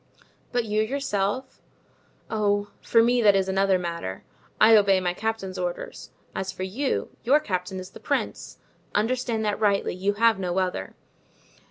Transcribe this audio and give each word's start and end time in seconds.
"But 0.51 0.65
you 0.65 0.81
yourself?" 0.81 1.61
"Oh, 2.27 2.71
for 2.81 3.03
me; 3.03 3.21
that 3.21 3.35
is 3.35 3.47
another 3.47 3.77
matter. 3.77 4.23
I 4.59 4.75
obey 4.75 4.99
my 4.99 5.13
captain's 5.13 5.59
orders. 5.59 6.09
As 6.33 6.51
for 6.51 6.63
you, 6.63 7.09
your 7.23 7.39
captain 7.39 7.79
is 7.79 7.91
the 7.91 7.99
prince, 7.99 8.57
understand 8.95 9.45
that 9.45 9.59
rightly; 9.59 9.93
you 9.93 10.13
have 10.13 10.39
no 10.39 10.57
other. 10.57 10.95